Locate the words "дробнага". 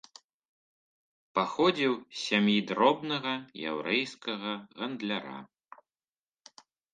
2.71-3.33